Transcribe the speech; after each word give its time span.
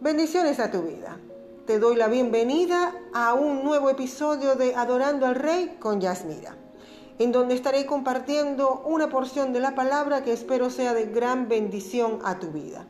Bendiciones 0.00 0.58
a 0.58 0.70
tu 0.70 0.82
vida. 0.82 1.18
Te 1.66 1.78
doy 1.78 1.96
la 1.96 2.08
bienvenida 2.08 2.92
a 3.14 3.32
un 3.32 3.64
nuevo 3.64 3.88
episodio 3.88 4.56
de 4.56 4.74
Adorando 4.74 5.24
al 5.24 5.36
Rey 5.36 5.76
con 5.78 6.00
Yasmira, 6.00 6.56
en 7.18 7.32
donde 7.32 7.54
estaré 7.54 7.86
compartiendo 7.86 8.82
una 8.84 9.08
porción 9.08 9.52
de 9.52 9.60
la 9.60 9.74
palabra 9.74 10.22
que 10.22 10.32
espero 10.32 10.68
sea 10.68 10.94
de 10.94 11.06
gran 11.06 11.48
bendición 11.48 12.18
a 12.24 12.38
tu 12.38 12.48
vida. 12.48 12.86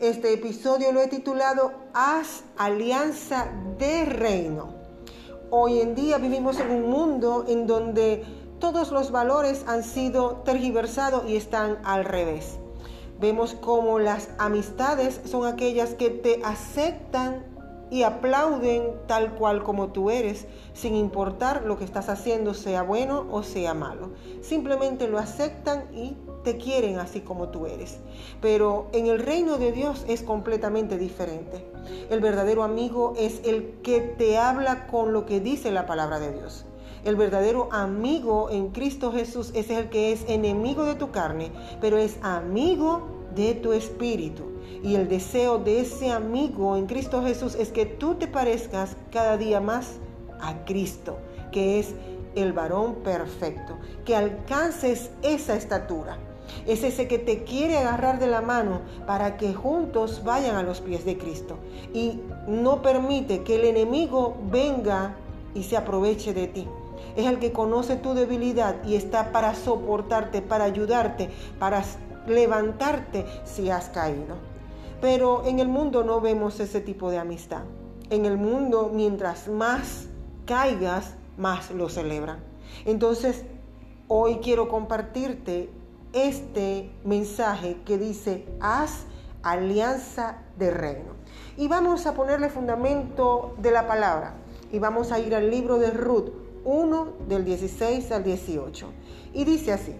Este 0.00 0.32
episodio 0.32 0.90
lo 0.90 1.00
he 1.00 1.08
titulado 1.08 1.72
Haz 1.92 2.44
alianza 2.56 3.52
de 3.78 4.06
reino. 4.06 4.74
Hoy 5.50 5.80
en 5.80 5.94
día 5.94 6.18
vivimos 6.18 6.58
en 6.58 6.70
un 6.70 6.88
mundo 6.90 7.44
en 7.46 7.66
donde 7.66 8.24
todos 8.58 8.90
los 8.90 9.12
valores 9.12 9.64
han 9.68 9.84
sido 9.84 10.42
tergiversados 10.44 11.28
y 11.28 11.36
están 11.36 11.78
al 11.84 12.04
revés. 12.04 12.58
Vemos 13.20 13.54
como 13.54 13.98
las 13.98 14.28
amistades 14.38 15.20
son 15.24 15.44
aquellas 15.46 15.94
que 15.94 16.10
te 16.10 16.40
aceptan 16.44 17.44
y 17.90 18.02
aplauden 18.02 18.92
tal 19.06 19.34
cual 19.34 19.62
como 19.62 19.88
tú 19.88 20.10
eres, 20.10 20.46
sin 20.74 20.94
importar 20.94 21.64
lo 21.64 21.78
que 21.78 21.84
estás 21.84 22.08
haciendo, 22.08 22.54
sea 22.54 22.82
bueno 22.82 23.26
o 23.30 23.42
sea 23.42 23.74
malo. 23.74 24.10
Simplemente 24.42 25.08
lo 25.08 25.18
aceptan 25.18 25.84
y 25.92 26.16
te 26.44 26.58
quieren 26.58 26.98
así 26.98 27.20
como 27.20 27.48
tú 27.48 27.66
eres. 27.66 27.98
Pero 28.40 28.88
en 28.92 29.06
el 29.06 29.18
reino 29.18 29.58
de 29.58 29.72
Dios 29.72 30.04
es 30.08 30.22
completamente 30.22 30.98
diferente. 30.98 31.64
El 32.10 32.20
verdadero 32.20 32.62
amigo 32.62 33.14
es 33.18 33.40
el 33.44 33.80
que 33.82 34.00
te 34.00 34.38
habla 34.38 34.86
con 34.86 35.12
lo 35.12 35.26
que 35.26 35.40
dice 35.40 35.70
la 35.70 35.86
palabra 35.86 36.20
de 36.20 36.32
Dios. 36.32 36.66
El 37.04 37.16
verdadero 37.16 37.68
amigo 37.72 38.50
en 38.50 38.68
Cristo 38.70 39.12
Jesús 39.12 39.52
es 39.54 39.70
el 39.70 39.88
que 39.88 40.12
es 40.12 40.24
enemigo 40.28 40.84
de 40.84 40.94
tu 40.94 41.10
carne, 41.10 41.52
pero 41.80 41.96
es 41.96 42.18
amigo 42.22 43.17
de 43.34 43.54
tu 43.54 43.72
espíritu. 43.72 44.44
Y 44.82 44.94
el 44.94 45.08
deseo 45.08 45.58
de 45.58 45.80
ese 45.80 46.10
amigo 46.10 46.76
en 46.76 46.86
Cristo 46.86 47.22
Jesús 47.22 47.54
es 47.54 47.70
que 47.70 47.86
tú 47.86 48.14
te 48.14 48.28
parezcas 48.28 48.96
cada 49.10 49.36
día 49.36 49.60
más 49.60 49.96
a 50.40 50.64
Cristo, 50.64 51.18
que 51.50 51.80
es 51.80 51.94
el 52.34 52.52
varón 52.52 52.96
perfecto, 52.96 53.78
que 54.04 54.14
alcances 54.14 55.10
esa 55.22 55.56
estatura. 55.56 56.18
Es 56.66 56.82
ese 56.82 57.08
que 57.08 57.18
te 57.18 57.44
quiere 57.44 57.76
agarrar 57.76 58.18
de 58.18 58.26
la 58.26 58.40
mano 58.40 58.80
para 59.06 59.36
que 59.36 59.52
juntos 59.52 60.22
vayan 60.24 60.56
a 60.56 60.62
los 60.62 60.80
pies 60.80 61.04
de 61.04 61.18
Cristo. 61.18 61.58
Y 61.92 62.20
no 62.46 62.82
permite 62.82 63.42
que 63.42 63.56
el 63.56 63.64
enemigo 63.64 64.36
venga 64.50 65.16
y 65.54 65.64
se 65.64 65.76
aproveche 65.76 66.32
de 66.32 66.46
ti. 66.46 66.66
Es 67.16 67.26
el 67.26 67.38
que 67.38 67.52
conoce 67.52 67.96
tu 67.96 68.14
debilidad 68.14 68.76
y 68.84 68.94
está 68.94 69.32
para 69.32 69.54
soportarte, 69.54 70.40
para 70.42 70.64
ayudarte, 70.64 71.30
para 71.58 71.82
levantarte 72.30 73.26
si 73.44 73.70
has 73.70 73.88
caído. 73.88 74.36
Pero 75.00 75.44
en 75.46 75.60
el 75.60 75.68
mundo 75.68 76.02
no 76.02 76.20
vemos 76.20 76.60
ese 76.60 76.80
tipo 76.80 77.10
de 77.10 77.18
amistad. 77.18 77.62
En 78.10 78.24
el 78.24 78.36
mundo, 78.36 78.90
mientras 78.92 79.48
más 79.48 80.06
caigas, 80.46 81.14
más 81.36 81.70
lo 81.70 81.88
celebran. 81.88 82.38
Entonces, 82.84 83.44
hoy 84.08 84.38
quiero 84.42 84.68
compartirte 84.68 85.70
este 86.12 86.90
mensaje 87.04 87.76
que 87.84 87.98
dice, 87.98 88.46
haz 88.60 89.04
alianza 89.42 90.38
de 90.58 90.70
reino. 90.70 91.12
Y 91.56 91.68
vamos 91.68 92.06
a 92.06 92.14
ponerle 92.14 92.48
fundamento 92.48 93.54
de 93.58 93.70
la 93.70 93.86
palabra. 93.86 94.34
Y 94.72 94.78
vamos 94.78 95.12
a 95.12 95.18
ir 95.18 95.34
al 95.34 95.50
libro 95.50 95.78
de 95.78 95.90
Ruth 95.90 96.30
1 96.64 97.12
del 97.28 97.44
16 97.44 98.10
al 98.12 98.24
18. 98.24 98.86
Y 99.32 99.44
dice 99.44 99.72
así, 99.72 99.94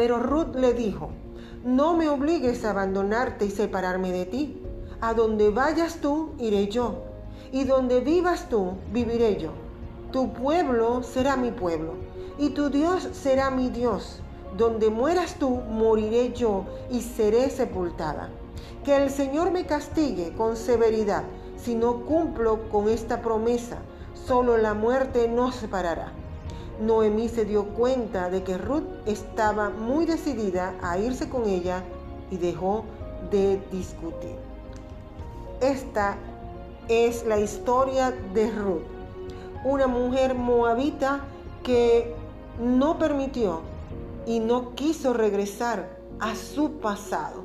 pero 0.00 0.18
Ruth 0.18 0.54
le 0.54 0.72
dijo, 0.72 1.10
no 1.62 1.94
me 1.94 2.08
obligues 2.08 2.64
a 2.64 2.70
abandonarte 2.70 3.44
y 3.44 3.50
separarme 3.50 4.10
de 4.12 4.24
ti. 4.24 4.62
A 5.02 5.12
donde 5.12 5.50
vayas 5.50 5.96
tú, 5.96 6.30
iré 6.38 6.68
yo. 6.68 7.02
Y 7.52 7.64
donde 7.64 8.00
vivas 8.00 8.48
tú, 8.48 8.78
viviré 8.94 9.36
yo. 9.36 9.50
Tu 10.10 10.32
pueblo 10.32 11.02
será 11.02 11.36
mi 11.36 11.50
pueblo. 11.50 11.96
Y 12.38 12.48
tu 12.48 12.70
Dios 12.70 13.10
será 13.12 13.50
mi 13.50 13.68
Dios. 13.68 14.22
Donde 14.56 14.88
mueras 14.88 15.34
tú, 15.34 15.50
moriré 15.50 16.32
yo 16.32 16.64
y 16.90 17.02
seré 17.02 17.50
sepultada. 17.50 18.30
Que 18.84 18.96
el 18.96 19.10
Señor 19.10 19.50
me 19.50 19.66
castigue 19.66 20.32
con 20.32 20.56
severidad 20.56 21.24
si 21.58 21.74
no 21.74 22.06
cumplo 22.06 22.70
con 22.70 22.88
esta 22.88 23.20
promesa. 23.20 23.76
Solo 24.14 24.56
la 24.56 24.72
muerte 24.72 25.28
nos 25.28 25.56
separará. 25.56 26.14
Noemí 26.80 27.28
se 27.28 27.44
dio 27.44 27.66
cuenta 27.66 28.30
de 28.30 28.42
que 28.42 28.56
Ruth 28.56 28.88
estaba 29.04 29.68
muy 29.68 30.06
decidida 30.06 30.74
a 30.82 30.98
irse 30.98 31.28
con 31.28 31.46
ella 31.46 31.84
y 32.30 32.38
dejó 32.38 32.84
de 33.30 33.60
discutir. 33.70 34.36
Esta 35.60 36.16
es 36.88 37.26
la 37.26 37.38
historia 37.38 38.12
de 38.32 38.50
Ruth, 38.50 38.82
una 39.64 39.86
mujer 39.86 40.34
moabita 40.34 41.20
que 41.62 42.14
no 42.58 42.98
permitió 42.98 43.60
y 44.26 44.40
no 44.40 44.74
quiso 44.74 45.12
regresar 45.12 45.98
a 46.18 46.34
su 46.34 46.72
pasado. 46.80 47.44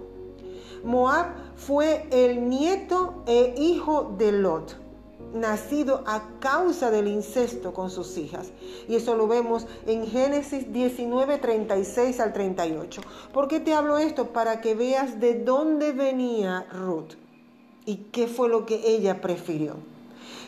Moab 0.85 1.27
fue 1.57 2.07
el 2.11 2.47
nieto 2.47 3.23
e 3.25 3.53
hijo 3.57 4.13
de 4.17 4.31
Lot 4.31 4.84
nacido 5.35 6.01
a 6.07 6.23
causa 6.39 6.89
del 6.89 7.07
incesto 7.07 7.73
con 7.73 7.91
sus 7.91 8.17
hijas. 8.17 8.47
Y 8.87 8.95
eso 8.95 9.15
lo 9.15 9.27
vemos 9.27 9.67
en 9.85 10.07
Génesis 10.07 10.71
19, 10.71 11.37
36 11.37 12.19
al 12.21 12.33
38. 12.33 13.01
¿Por 13.33 13.47
qué 13.47 13.59
te 13.59 13.73
hablo 13.73 13.97
esto? 13.97 14.27
Para 14.29 14.61
que 14.61 14.73
veas 14.73 15.19
de 15.19 15.35
dónde 15.35 15.91
venía 15.91 16.65
Ruth 16.71 17.13
y 17.85 17.97
qué 18.11 18.27
fue 18.27 18.49
lo 18.49 18.65
que 18.65 18.81
ella 18.87 19.21
prefirió. 19.21 19.75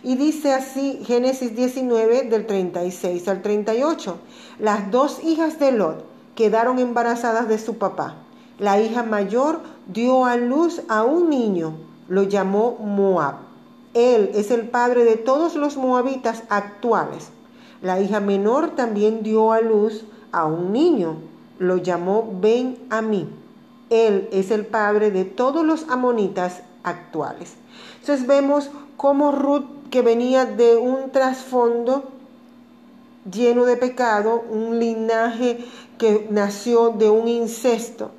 Y 0.04 0.16
dice 0.16 0.54
así 0.54 1.02
Génesis 1.06 1.56
19 1.56 2.24
del 2.24 2.46
36 2.46 3.28
al 3.28 3.42
38. 3.42 4.18
Las 4.60 4.90
dos 4.90 5.24
hijas 5.24 5.60
de 5.60 5.74
Lot 5.74 6.06
quedaron 6.36 6.80
embarazadas 6.80 7.50
de 7.50 7.60
su 7.60 7.78
papá. 7.78 8.24
La 8.58 8.80
hija 8.82 9.04
mayor 9.04 9.60
dio 9.88 10.26
a 10.26 10.38
luz 10.38 10.82
a 10.88 11.04
un 11.04 11.30
niño, 11.30 11.76
lo 12.08 12.24
llamó 12.24 12.78
Moab 12.80 13.47
él 13.94 14.32
es 14.34 14.52
el 14.52 14.68
padre 14.70 15.04
de 15.04 15.16
todos 15.16 15.56
los 15.56 15.78
moabitas 15.78 16.44
actuales. 16.50 17.30
La 17.82 18.00
hija 18.00 18.20
menor 18.20 18.72
también 18.76 19.24
dio 19.24 19.52
a 19.52 19.62
luz 19.62 20.06
a 20.32 20.46
un 20.46 20.72
niño. 20.72 21.16
Lo 21.60 21.78
llamó 21.78 22.38
Ben 22.42 22.78
Amí. 22.90 23.28
Él 23.90 24.28
es 24.32 24.52
el 24.52 24.66
padre 24.66 25.12
de 25.12 25.26
todos 25.26 25.66
los 25.66 25.88
amonitas 25.90 26.62
actuales. 26.84 27.56
Entonces 28.02 28.28
vemos 28.28 28.70
cómo 28.98 29.32
Ruth, 29.32 29.66
que 29.90 30.02
venía 30.02 30.46
de 30.46 30.76
un 30.76 31.12
trasfondo 31.12 32.04
lleno 33.32 33.66
de 33.66 33.78
pecado, 33.78 34.44
un 34.50 34.80
linaje 34.80 35.66
que 35.98 36.28
nació 36.30 36.90
de 36.90 37.10
un 37.10 37.28
incesto, 37.28 38.12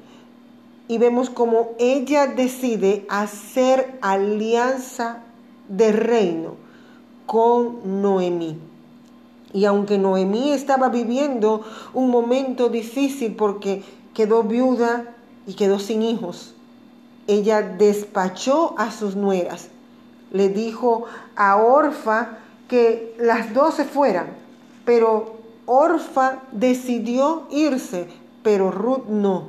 y 0.87 0.99
vemos 0.99 1.31
cómo 1.31 1.71
ella 1.79 2.27
decide 2.27 3.07
hacer 3.09 3.99
alianza 4.01 5.23
de 5.69 5.93
reino 5.93 6.57
con 7.27 8.03
Noemí. 8.03 8.59
Y 9.53 9.65
aunque 9.65 9.99
Noemí 9.99 10.51
estaba 10.51 10.89
viviendo 10.89 11.63
un 11.95 12.11
momento 12.11 12.69
difícil 12.69 13.35
porque 13.35 13.83
quedó 14.15 14.43
viuda 14.43 15.15
y 15.47 15.55
quedó 15.55 15.79
sin 15.79 16.03
hijos, 16.03 16.55
ella 17.27 17.63
despachó 17.63 18.75
a 18.79 18.91
sus 18.91 19.15
nueras. 19.15 19.69
Le 20.33 20.49
dijo 20.49 21.05
a 21.37 21.57
Orfa 21.57 22.39
que 22.69 23.15
las 23.19 23.55
dos 23.55 23.75
se 23.75 23.85
fueran, 23.85 24.29
pero 24.85 25.37
Orfa 25.67 26.43
decidió 26.53 27.45
irse, 27.51 28.09
pero 28.43 28.71
Ruth 28.71 29.07
no. 29.09 29.49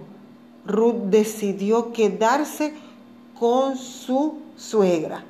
Ruth 0.65 1.09
decidió 1.09 1.91
quedarse 1.91 2.73
con 3.37 3.77
su 3.77 4.35
suegra 4.55 5.23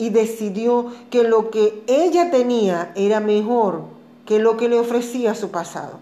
y 0.00 0.08
decidió 0.08 0.86
que 1.10 1.24
lo 1.24 1.50
que 1.50 1.84
ella 1.86 2.30
tenía 2.30 2.90
era 2.94 3.20
mejor 3.20 3.82
que 4.24 4.38
lo 4.38 4.56
que 4.56 4.70
le 4.70 4.78
ofrecía 4.78 5.34
su 5.34 5.50
pasado. 5.50 5.98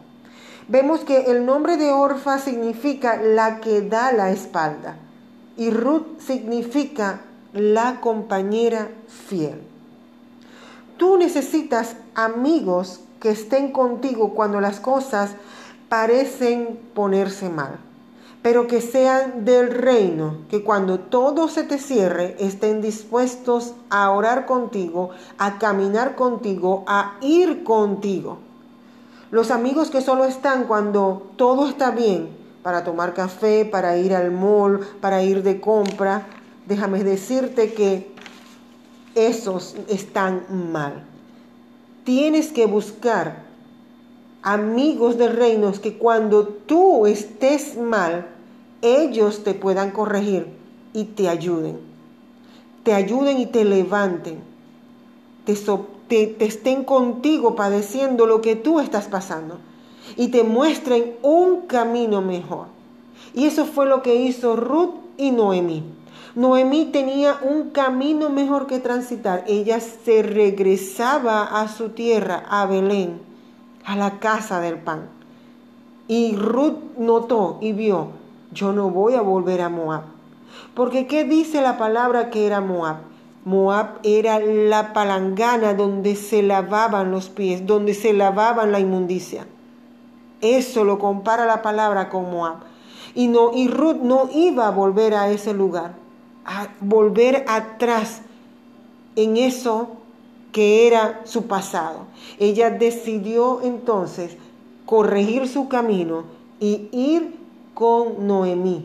Vemos 0.68 1.00
que 1.00 1.32
el 1.32 1.44
nombre 1.44 1.76
de 1.76 1.90
Orfa 1.90 2.38
significa 2.38 3.20
la 3.20 3.58
que 3.58 3.82
da 3.82 4.12
la 4.12 4.30
espalda 4.30 4.96
y 5.56 5.70
Ruth 5.70 6.20
significa 6.20 7.22
la 7.52 8.00
compañera 8.00 8.88
fiel. 9.08 9.60
Tú 10.96 11.18
necesitas 11.18 11.96
amigos 12.14 13.00
que 13.18 13.30
estén 13.30 13.72
contigo 13.72 14.32
cuando 14.32 14.60
las 14.60 14.78
cosas 14.78 15.32
parecen 15.88 16.78
ponerse 16.94 17.48
mal 17.48 17.80
pero 18.42 18.66
que 18.66 18.80
sean 18.80 19.44
del 19.44 19.70
reino, 19.70 20.38
que 20.48 20.62
cuando 20.62 21.00
todo 21.00 21.48
se 21.48 21.64
te 21.64 21.78
cierre 21.78 22.36
estén 22.38 22.80
dispuestos 22.80 23.74
a 23.90 24.10
orar 24.10 24.46
contigo, 24.46 25.10
a 25.38 25.58
caminar 25.58 26.14
contigo, 26.14 26.84
a 26.86 27.16
ir 27.20 27.64
contigo. 27.64 28.38
Los 29.30 29.50
amigos 29.50 29.90
que 29.90 30.00
solo 30.00 30.24
están 30.24 30.64
cuando 30.64 31.30
todo 31.36 31.68
está 31.68 31.90
bien, 31.90 32.28
para 32.62 32.84
tomar 32.84 33.12
café, 33.14 33.64
para 33.64 33.96
ir 33.96 34.14
al 34.14 34.30
mall, 34.30 34.80
para 35.00 35.22
ir 35.22 35.42
de 35.42 35.60
compra, 35.60 36.26
déjame 36.66 37.02
decirte 37.02 37.72
que 37.72 38.12
esos 39.14 39.74
están 39.88 40.44
mal. 40.72 41.04
Tienes 42.04 42.52
que 42.52 42.66
buscar 42.66 43.47
amigos 44.42 45.18
del 45.18 45.36
reino 45.36 45.72
que 45.80 45.98
cuando 45.98 46.46
tú 46.46 47.06
estés 47.06 47.76
mal, 47.76 48.26
ellos 48.82 49.44
te 49.44 49.54
puedan 49.54 49.90
corregir 49.90 50.46
y 50.92 51.04
te 51.04 51.28
ayuden. 51.28 51.78
Te 52.84 52.94
ayuden 52.94 53.38
y 53.38 53.46
te 53.46 53.64
levanten. 53.64 54.40
Te, 55.44 55.54
te, 56.08 56.44
estén 56.44 56.84
contigo 56.84 57.56
padeciendo 57.56 58.26
lo 58.26 58.40
que 58.40 58.56
tú 58.56 58.80
estás 58.80 59.08
pasando 59.08 59.58
y 60.16 60.28
te 60.28 60.44
muestren 60.44 61.14
un 61.22 61.62
camino 61.62 62.22
mejor. 62.22 62.66
Y 63.34 63.46
eso 63.46 63.66
fue 63.66 63.86
lo 63.86 64.02
que 64.02 64.14
hizo 64.14 64.56
Ruth 64.56 64.94
y 65.16 65.30
Noemí. 65.30 65.82
Noemí 66.34 66.86
tenía 66.86 67.38
un 67.42 67.70
camino 67.70 68.30
mejor 68.30 68.66
que 68.66 68.78
transitar. 68.78 69.44
Ella 69.48 69.80
se 69.80 70.22
regresaba 70.22 71.60
a 71.60 71.68
su 71.68 71.90
tierra, 71.90 72.44
a 72.48 72.64
Belén, 72.66 73.27
a 73.88 73.96
la 73.96 74.18
casa 74.18 74.60
del 74.60 74.76
pan. 74.76 75.08
Y 76.08 76.36
Ruth 76.36 76.76
notó 76.98 77.56
y 77.62 77.72
vio, 77.72 78.08
yo 78.52 78.72
no 78.72 78.90
voy 78.90 79.14
a 79.14 79.22
volver 79.22 79.62
a 79.62 79.70
Moab. 79.70 80.02
Porque 80.74 81.06
¿qué 81.06 81.24
dice 81.24 81.62
la 81.62 81.78
palabra 81.78 82.28
que 82.28 82.46
era 82.46 82.60
Moab? 82.60 82.98
Moab 83.46 83.98
era 84.02 84.40
la 84.40 84.92
palangana 84.92 85.72
donde 85.72 86.16
se 86.16 86.42
lavaban 86.42 87.10
los 87.10 87.30
pies, 87.30 87.66
donde 87.66 87.94
se 87.94 88.12
lavaban 88.12 88.72
la 88.72 88.80
inmundicia. 88.80 89.46
Eso 90.42 90.84
lo 90.84 90.98
compara 90.98 91.46
la 91.46 91.62
palabra 91.62 92.10
con 92.10 92.30
Moab. 92.30 92.56
Y, 93.14 93.28
no, 93.28 93.52
y 93.54 93.68
Ruth 93.68 94.02
no 94.02 94.28
iba 94.34 94.68
a 94.68 94.70
volver 94.70 95.14
a 95.14 95.30
ese 95.30 95.54
lugar, 95.54 95.94
a 96.44 96.68
volver 96.80 97.46
atrás 97.48 98.20
en 99.16 99.38
eso 99.38 99.97
que 100.58 100.88
era 100.88 101.20
su 101.22 101.46
pasado. 101.46 102.06
Ella 102.40 102.70
decidió 102.70 103.60
entonces 103.62 104.36
corregir 104.86 105.46
su 105.46 105.68
camino 105.68 106.24
y 106.58 106.88
ir 106.90 107.36
con 107.74 108.26
Noemí, 108.26 108.84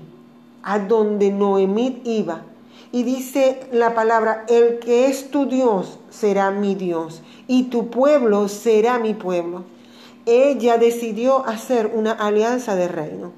a 0.62 0.78
donde 0.78 1.32
Noemí 1.32 2.04
iba. 2.04 2.44
Y 2.92 3.02
dice 3.02 3.68
la 3.72 3.96
palabra, 3.96 4.46
el 4.50 4.78
que 4.78 5.08
es 5.08 5.32
tu 5.32 5.48
Dios 5.48 5.98
será 6.12 6.52
mi 6.52 6.76
Dios 6.76 7.24
y 7.48 7.64
tu 7.64 7.90
pueblo 7.90 8.48
será 8.50 9.00
mi 9.00 9.16
pueblo 9.16 9.64
ella 10.26 10.78
decidió 10.78 11.46
hacer 11.46 11.92
una 11.94 12.12
alianza 12.12 12.76
de 12.76 12.88
reino. 12.88 13.32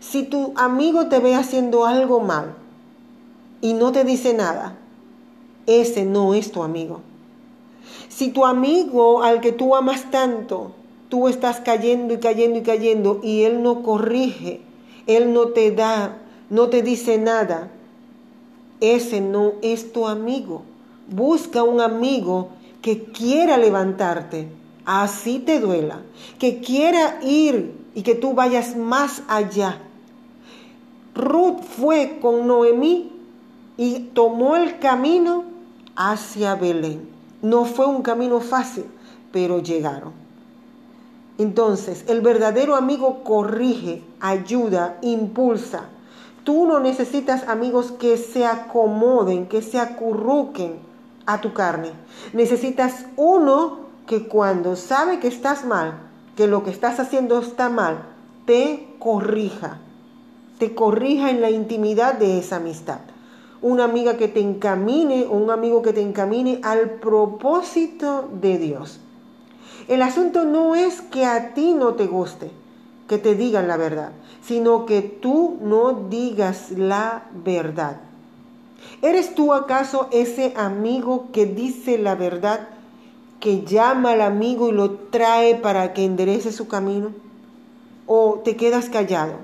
Si 0.00 0.24
tu 0.24 0.52
amigo 0.56 1.06
te 1.06 1.20
ve 1.20 1.34
haciendo 1.34 1.86
algo 1.86 2.20
mal 2.20 2.54
y 3.60 3.72
no 3.72 3.92
te 3.92 4.04
dice 4.04 4.34
nada, 4.34 4.76
ese 5.66 6.04
no 6.04 6.34
es 6.34 6.52
tu 6.52 6.62
amigo. 6.62 7.00
Si 8.08 8.30
tu 8.30 8.44
amigo 8.46 9.22
al 9.22 9.40
que 9.40 9.52
tú 9.52 9.76
amas 9.76 10.10
tanto, 10.10 10.72
tú 11.08 11.28
estás 11.28 11.60
cayendo 11.60 12.14
y 12.14 12.18
cayendo 12.18 12.58
y 12.58 12.62
cayendo 12.62 13.20
y 13.22 13.42
él 13.42 13.62
no 13.62 13.82
corrige, 13.82 14.60
él 15.06 15.32
no 15.32 15.48
te 15.48 15.70
da, 15.70 16.18
no 16.50 16.68
te 16.68 16.82
dice 16.82 17.18
nada, 17.18 17.70
ese 18.80 19.20
no 19.20 19.52
es 19.62 19.92
tu 19.92 20.06
amigo. 20.06 20.62
Busca 21.08 21.62
un 21.62 21.80
amigo 21.80 22.48
que 22.82 23.04
quiera 23.04 23.56
levantarte, 23.56 24.48
así 24.84 25.38
te 25.38 25.60
duela, 25.60 26.00
que 26.38 26.60
quiera 26.60 27.18
ir 27.22 27.74
y 27.94 28.02
que 28.02 28.14
tú 28.14 28.34
vayas 28.34 28.76
más 28.76 29.22
allá. 29.28 29.82
Ruth 31.14 31.62
fue 31.62 32.18
con 32.20 32.46
Noemí 32.46 33.10
y 33.76 34.00
tomó 34.14 34.56
el 34.56 34.78
camino 34.78 35.55
hacia 35.96 36.54
Belén. 36.54 37.08
No 37.42 37.64
fue 37.64 37.86
un 37.86 38.02
camino 38.02 38.40
fácil, 38.40 38.84
pero 39.32 39.58
llegaron. 39.60 40.12
Entonces, 41.38 42.04
el 42.08 42.20
verdadero 42.20 42.76
amigo 42.76 43.22
corrige, 43.22 44.02
ayuda, 44.20 44.98
impulsa. 45.02 45.84
Tú 46.44 46.66
no 46.66 46.80
necesitas 46.80 47.46
amigos 47.48 47.92
que 47.92 48.16
se 48.16 48.46
acomoden, 48.46 49.46
que 49.46 49.60
se 49.60 49.78
acurruquen 49.78 50.78
a 51.26 51.40
tu 51.40 51.52
carne. 51.52 51.90
Necesitas 52.32 53.06
uno 53.16 53.80
que 54.06 54.28
cuando 54.28 54.76
sabe 54.76 55.18
que 55.18 55.28
estás 55.28 55.64
mal, 55.64 55.98
que 56.36 56.46
lo 56.46 56.62
que 56.62 56.70
estás 56.70 57.00
haciendo 57.00 57.40
está 57.40 57.68
mal, 57.68 58.04
te 58.46 58.94
corrija, 58.98 59.78
te 60.58 60.74
corrija 60.74 61.30
en 61.30 61.40
la 61.40 61.50
intimidad 61.50 62.14
de 62.14 62.38
esa 62.38 62.56
amistad. 62.56 63.00
Una 63.62 63.84
amiga 63.84 64.16
que 64.16 64.28
te 64.28 64.40
encamine 64.40 65.24
o 65.24 65.32
un 65.32 65.50
amigo 65.50 65.82
que 65.82 65.92
te 65.92 66.02
encamine 66.02 66.60
al 66.62 66.90
propósito 66.90 68.28
de 68.40 68.58
Dios. 68.58 69.00
El 69.88 70.02
asunto 70.02 70.44
no 70.44 70.74
es 70.74 71.00
que 71.00 71.24
a 71.24 71.54
ti 71.54 71.74
no 71.74 71.94
te 71.94 72.06
guste 72.06 72.50
que 73.08 73.18
te 73.18 73.34
digan 73.34 73.68
la 73.68 73.76
verdad, 73.76 74.12
sino 74.42 74.86
que 74.86 75.00
tú 75.02 75.58
no 75.62 76.08
digas 76.08 76.72
la 76.72 77.24
verdad. 77.44 78.00
¿Eres 79.02 79.34
tú 79.34 79.52
acaso 79.52 80.08
ese 80.12 80.52
amigo 80.56 81.28
que 81.32 81.46
dice 81.46 81.98
la 81.98 82.14
verdad 82.14 82.68
que 83.40 83.64
llama 83.64 84.12
al 84.12 84.22
amigo 84.22 84.68
y 84.68 84.72
lo 84.72 84.92
trae 84.92 85.54
para 85.54 85.92
que 85.92 86.04
enderece 86.04 86.52
su 86.52 86.68
camino? 86.68 87.12
¿O 88.06 88.40
te 88.44 88.56
quedas 88.56 88.88
callado 88.88 89.34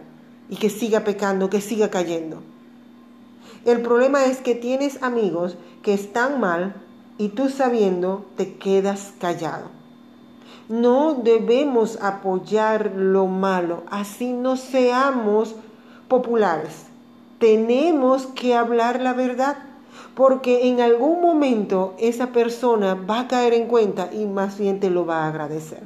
y 0.48 0.56
que 0.56 0.70
siga 0.70 1.00
pecando, 1.00 1.50
que 1.50 1.60
siga 1.60 1.90
cayendo? 1.90 2.42
El 3.64 3.80
problema 3.82 4.24
es 4.24 4.38
que 4.38 4.54
tienes 4.54 5.02
amigos 5.02 5.56
que 5.82 5.94
están 5.94 6.40
mal 6.40 6.74
y 7.16 7.28
tú 7.28 7.48
sabiendo 7.48 8.24
te 8.36 8.54
quedas 8.54 9.12
callado. 9.20 9.66
No 10.68 11.14
debemos 11.14 11.98
apoyar 12.02 12.92
lo 12.96 13.26
malo, 13.26 13.84
así 13.90 14.32
no 14.32 14.56
seamos 14.56 15.54
populares. 16.08 16.86
Tenemos 17.38 18.26
que 18.26 18.54
hablar 18.54 19.00
la 19.00 19.12
verdad 19.12 19.56
porque 20.14 20.68
en 20.68 20.80
algún 20.80 21.20
momento 21.20 21.94
esa 21.98 22.28
persona 22.28 22.94
va 22.94 23.20
a 23.20 23.28
caer 23.28 23.54
en 23.54 23.66
cuenta 23.66 24.10
y 24.12 24.26
más 24.26 24.58
bien 24.58 24.80
te 24.80 24.90
lo 24.90 25.06
va 25.06 25.24
a 25.24 25.28
agradecer. 25.28 25.82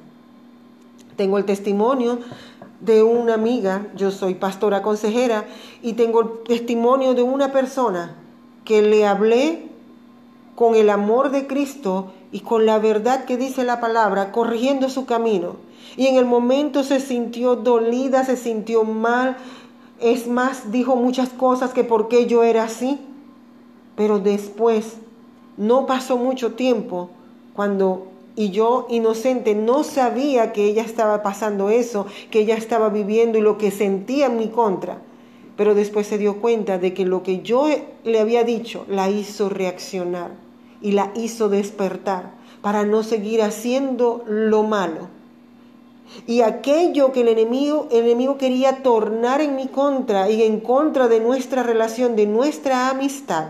Tengo 1.16 1.38
el 1.38 1.44
testimonio 1.44 2.18
de 2.80 3.02
una 3.02 3.34
amiga, 3.34 3.86
yo 3.96 4.10
soy 4.10 4.34
pastora 4.34 4.82
consejera, 4.82 5.46
y 5.82 5.94
tengo 5.94 6.20
el 6.20 6.28
testimonio 6.46 7.14
de 7.14 7.22
una 7.22 7.52
persona 7.52 8.16
que 8.64 8.82
le 8.82 9.06
hablé 9.06 9.68
con 10.54 10.74
el 10.74 10.90
amor 10.90 11.30
de 11.30 11.46
Cristo 11.46 12.12
y 12.32 12.40
con 12.40 12.66
la 12.66 12.78
verdad 12.78 13.24
que 13.24 13.36
dice 13.36 13.64
la 13.64 13.80
palabra, 13.80 14.32
corrigiendo 14.32 14.88
su 14.88 15.06
camino. 15.06 15.56
Y 15.96 16.06
en 16.06 16.16
el 16.16 16.24
momento 16.24 16.82
se 16.82 17.00
sintió 17.00 17.56
dolida, 17.56 18.24
se 18.24 18.36
sintió 18.36 18.84
mal, 18.84 19.36
es 20.00 20.26
más, 20.26 20.72
dijo 20.72 20.96
muchas 20.96 21.28
cosas 21.30 21.72
que 21.72 21.84
por 21.84 22.08
qué 22.08 22.26
yo 22.26 22.42
era 22.42 22.64
así. 22.64 22.98
Pero 23.94 24.18
después, 24.18 24.96
no 25.56 25.86
pasó 25.86 26.16
mucho 26.16 26.52
tiempo 26.52 27.10
cuando 27.54 28.08
y 28.36 28.50
yo 28.50 28.86
inocente 28.90 29.54
no 29.54 29.82
sabía 29.82 30.52
que 30.52 30.66
ella 30.66 30.82
estaba 30.82 31.22
pasando 31.22 31.70
eso, 31.70 32.06
que 32.30 32.40
ella 32.40 32.54
estaba 32.54 32.90
viviendo 32.90 33.38
y 33.38 33.40
lo 33.40 33.56
que 33.56 33.70
sentía 33.70 34.26
en 34.26 34.36
mi 34.36 34.48
contra. 34.48 34.98
Pero 35.56 35.74
después 35.74 36.06
se 36.06 36.18
dio 36.18 36.36
cuenta 36.42 36.78
de 36.78 36.92
que 36.92 37.06
lo 37.06 37.22
que 37.22 37.40
yo 37.40 37.66
le 38.04 38.20
había 38.20 38.44
dicho 38.44 38.84
la 38.88 39.08
hizo 39.08 39.48
reaccionar 39.48 40.32
y 40.82 40.92
la 40.92 41.12
hizo 41.14 41.48
despertar 41.48 42.34
para 42.60 42.84
no 42.84 43.02
seguir 43.02 43.40
haciendo 43.40 44.22
lo 44.26 44.62
malo. 44.64 45.08
Y 46.26 46.42
aquello 46.42 47.12
que 47.12 47.22
el 47.22 47.28
enemigo, 47.28 47.88
el 47.90 48.04
enemigo 48.04 48.36
quería 48.36 48.82
tornar 48.82 49.40
en 49.40 49.56
mi 49.56 49.68
contra 49.68 50.30
y 50.30 50.42
en 50.42 50.60
contra 50.60 51.08
de 51.08 51.20
nuestra 51.20 51.62
relación, 51.62 52.16
de 52.16 52.26
nuestra 52.26 52.90
amistad, 52.90 53.48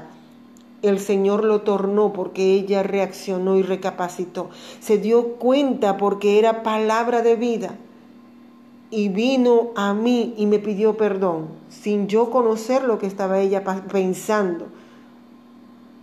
el 0.89 0.99
Señor 1.01 1.45
lo 1.45 1.63
tornó 1.63 2.13
porque 2.13 2.55
ella 2.55 2.83
reaccionó 2.83 3.57
y 3.57 3.63
recapacitó. 3.63 4.51
Se 4.81 4.99
dio 4.99 5.35
cuenta 5.35 5.97
porque 5.97 6.39
era 6.39 6.63
palabra 6.63 7.23
de 7.23 7.37
vida. 7.37 7.77
Y 8.91 9.09
vino 9.09 9.71
a 9.75 9.95
mí 9.95 10.35
y 10.37 10.47
me 10.47 10.59
pidió 10.59 10.97
perdón, 10.97 11.49
sin 11.69 12.07
yo 12.07 12.31
conocer 12.31 12.85
lo 12.85 12.99
que 12.99 13.07
estaba 13.07 13.41
ella 13.41 13.65
pensando. 13.91 14.67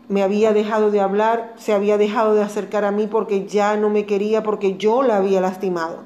Me 0.09 0.21
había 0.21 0.51
dejado 0.51 0.91
de 0.91 0.99
hablar, 0.99 1.53
se 1.57 1.73
había 1.73 1.97
dejado 1.97 2.35
de 2.35 2.43
acercar 2.43 2.83
a 2.83 2.91
mí 2.91 3.07
porque 3.07 3.45
ya 3.47 3.77
no 3.77 3.89
me 3.89 4.05
quería, 4.05 4.43
porque 4.43 4.75
yo 4.75 5.01
la 5.01 5.17
había 5.17 5.39
lastimado. 5.39 5.99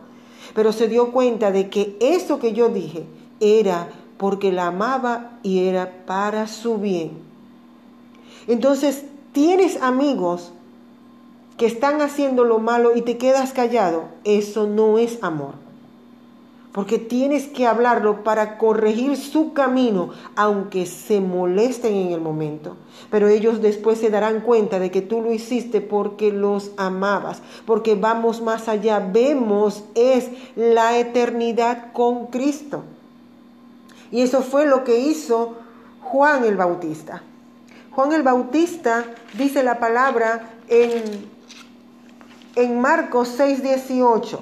Pero 0.54 0.72
se 0.72 0.88
dio 0.88 1.12
cuenta 1.12 1.52
de 1.52 1.70
que 1.70 1.98
eso 2.00 2.40
que 2.40 2.54
yo 2.54 2.70
dije 2.70 3.06
era 3.40 3.90
porque 4.18 4.52
la 4.52 4.68
amaba 4.68 5.40
y 5.44 5.66
era 5.66 6.06
para 6.06 6.48
su 6.48 6.78
bien. 6.78 7.27
Entonces, 8.48 9.04
tienes 9.34 9.82
amigos 9.82 10.52
que 11.58 11.66
están 11.66 12.02
haciendo 12.02 12.44
lo 12.44 12.60
malo 12.60 12.96
y 12.96 13.02
te 13.02 13.18
quedas 13.18 13.52
callado. 13.52 14.06
Eso 14.24 14.68
no 14.68 14.98
es 14.98 15.22
amor. 15.22 15.56
porque 16.78 17.00
tienes 17.00 17.48
que 17.48 17.66
hablarlo 17.66 18.24
para 18.24 18.60
corregir 18.60 19.18
su 19.18 19.54
camino, 19.54 20.12
aunque 20.36 20.86
se 20.86 21.20
molesten 21.22 21.96
en 21.96 22.12
el 22.12 22.22
momento. 22.22 22.78
Pero 23.10 23.30
ellos 23.30 23.64
después 23.64 23.98
se 23.98 24.12
darán 24.12 24.42
cuenta 24.42 24.78
de 24.78 24.92
que 24.92 25.02
tú 25.02 25.24
lo 25.24 25.34
hiciste 25.34 25.82
porque 25.82 26.32
los 26.32 26.70
amabas, 26.78 27.42
porque 27.66 27.96
vamos 27.96 28.44
más 28.44 28.68
allá, 28.68 29.00
vemos 29.00 29.86
es 29.96 30.30
la 30.56 31.00
eternidad 31.00 31.92
con 31.94 32.28
Cristo. 32.28 32.84
Y 34.12 34.22
eso 34.22 34.44
fue 34.44 34.68
lo 34.68 34.84
que 34.84 35.00
hizo 35.00 35.56
Juan 36.04 36.46
el 36.46 36.58
Bautista. 36.58 37.24
Juan 37.98 38.14
el 38.14 38.22
Bautista 38.22 39.06
dice 39.40 39.64
la 39.64 39.80
palabra 39.80 40.52
en, 40.68 41.02
en 42.56 42.80
Marcos 42.80 43.34
6, 43.36 43.64
18 43.64 44.40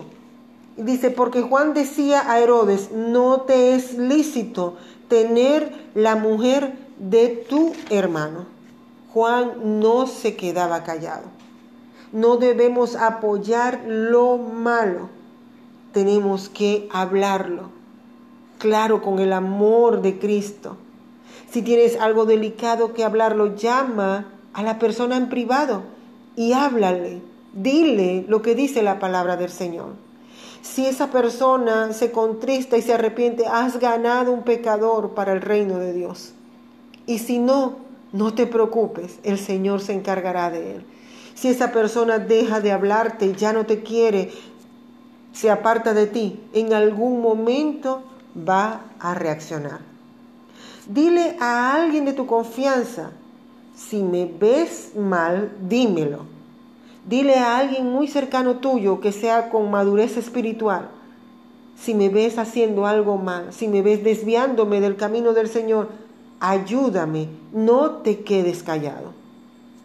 Dice, 0.75 1.09
porque 1.09 1.41
Juan 1.41 1.73
decía 1.73 2.29
a 2.29 2.39
Herodes, 2.41 2.91
no 2.91 3.43
te 3.43 3.73
es 3.75 3.97
lícito 3.97 4.75
tener 5.07 5.71
la 5.93 6.17
mujer 6.17 6.77
de 6.99 7.29
tu 7.29 7.71
hermano. 7.89 8.45
Juan 9.13 9.79
no 9.79 10.05
se 10.05 10.35
quedaba 10.35 10.83
callado. 10.83 11.23
No 12.11 12.35
debemos 12.35 12.97
apoyar 12.97 13.85
lo 13.87 14.35
malo. 14.37 15.07
Tenemos 15.93 16.49
que 16.49 16.89
hablarlo. 16.91 17.69
Claro, 18.57 19.01
con 19.01 19.19
el 19.19 19.31
amor 19.31 20.01
de 20.01 20.19
Cristo. 20.19 20.75
Si 21.49 21.61
tienes 21.61 21.99
algo 21.99 22.25
delicado 22.25 22.93
que 22.93 23.03
hablarlo, 23.03 23.55
llama 23.55 24.33
a 24.53 24.63
la 24.63 24.79
persona 24.79 25.17
en 25.17 25.29
privado 25.29 25.83
y 26.35 26.53
háblale. 26.53 27.21
Dile 27.53 28.25
lo 28.27 28.41
que 28.41 28.55
dice 28.55 28.83
la 28.83 28.99
palabra 28.99 29.37
del 29.37 29.49
Señor. 29.49 29.93
Si 30.61 30.85
esa 30.85 31.11
persona 31.11 31.93
se 31.93 32.11
contrista 32.11 32.77
y 32.77 32.81
se 32.81 32.93
arrepiente, 32.93 33.45
has 33.45 33.79
ganado 33.79 34.31
un 34.31 34.43
pecador 34.43 35.11
para 35.11 35.31
el 35.31 35.41
reino 35.41 35.77
de 35.77 35.93
Dios. 35.93 36.33
Y 37.05 37.19
si 37.19 37.39
no, 37.39 37.77
no 38.11 38.33
te 38.33 38.47
preocupes, 38.47 39.19
el 39.23 39.37
Señor 39.37 39.81
se 39.81 39.93
encargará 39.93 40.49
de 40.49 40.77
él. 40.77 40.85
Si 41.35 41.49
esa 41.49 41.71
persona 41.71 42.17
deja 42.17 42.61
de 42.61 42.71
hablarte, 42.71 43.33
ya 43.33 43.53
no 43.53 43.65
te 43.65 43.83
quiere, 43.83 44.31
se 45.33 45.51
aparta 45.51 45.93
de 45.93 46.07
ti, 46.07 46.39
en 46.53 46.73
algún 46.73 47.21
momento 47.21 48.03
va 48.37 48.81
a 48.99 49.13
reaccionar. 49.13 49.94
Dile 50.87 51.35
a 51.39 51.73
alguien 51.73 52.05
de 52.05 52.13
tu 52.13 52.27
confianza, 52.27 53.11
si 53.75 54.03
me 54.03 54.25
ves 54.25 54.91
mal, 54.95 55.51
dímelo. 55.67 56.19
Dile 57.07 57.35
a 57.35 57.57
alguien 57.57 57.91
muy 57.91 58.07
cercano 58.07 58.57
tuyo 58.57 58.99
que 58.99 59.11
sea 59.11 59.49
con 59.49 59.71
madurez 59.71 60.15
espiritual. 60.17 60.89
Si 61.75 61.93
me 61.93 62.09
ves 62.09 62.37
haciendo 62.37 62.85
algo 62.85 63.17
mal, 63.17 63.51
si 63.51 63.67
me 63.67 63.81
ves 63.81 64.03
desviándome 64.03 64.79
del 64.79 64.95
camino 64.95 65.33
del 65.33 65.49
Señor, 65.49 65.89
ayúdame, 66.39 67.29
no 67.51 67.91
te 67.97 68.21
quedes 68.21 68.61
callado. 68.61 69.13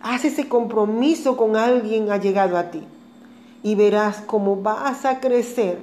Haz 0.02 0.24
ese 0.24 0.48
compromiso 0.48 1.36
con 1.36 1.56
alguien 1.56 2.10
allegado 2.10 2.56
a 2.56 2.70
ti 2.70 2.82
y 3.62 3.74
verás 3.74 4.22
cómo 4.26 4.56
vas 4.56 5.04
a 5.04 5.20
crecer. 5.20 5.78